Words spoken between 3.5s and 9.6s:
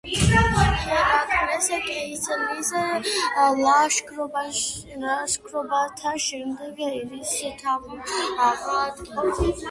ლაშქრობათა შემდეგ ერისმთავრად აღადგინეს.